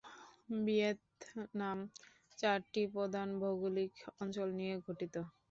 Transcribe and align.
Vietnam 0.59 1.79
চারটি 2.37 2.81
প্রধান 2.95 3.27
ভৌগোলিক 3.41 3.93
অঞ্চল 4.19 4.47
নিয়ে 4.59 4.75
গঠিত। 4.85 5.15